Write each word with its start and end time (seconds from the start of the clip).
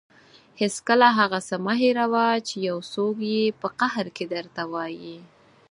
هېڅکله 0.61 1.07
هغه 1.19 1.39
څه 1.47 1.55
مه 1.65 1.73
هېروه 1.81 2.25
چې 2.47 2.55
یو 2.69 2.77
څوک 2.93 3.15
یې 3.33 3.43
په 3.61 3.67
قهر 3.79 4.05
کې 4.15 4.25
درته 4.33 4.61
وايي. 4.73 5.17